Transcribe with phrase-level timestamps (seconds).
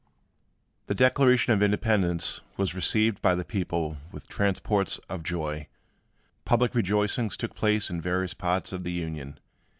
[0.87, 5.67] This declaration [of Independence] was received by the people with transports of joy.
[6.43, 9.39] Public rejoicings took place in various parts of the Union.